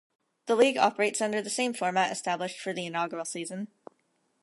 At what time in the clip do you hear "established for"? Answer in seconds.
2.11-2.73